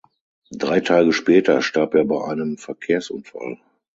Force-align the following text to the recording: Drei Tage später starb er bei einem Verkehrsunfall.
Drei 0.49 0.79
Tage 0.79 1.13
später 1.13 1.61
starb 1.61 1.93
er 1.93 2.05
bei 2.05 2.25
einem 2.25 2.57
Verkehrsunfall. 2.57 3.59